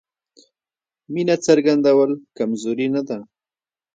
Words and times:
مینه 1.13 1.35
څرګندول 1.45 2.11
کمزوري 2.37 2.87
نه 2.95 3.01
ده. 3.07 3.17